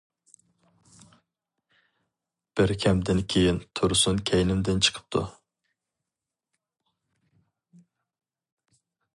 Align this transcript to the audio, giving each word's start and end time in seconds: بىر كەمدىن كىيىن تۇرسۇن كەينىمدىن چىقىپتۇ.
بىر 2.59 2.73
كەمدىن 2.85 3.21
كىيىن 3.33 3.61
تۇرسۇن 3.81 4.23
كەينىمدىن 4.31 4.83
چىقىپتۇ. 4.87 5.25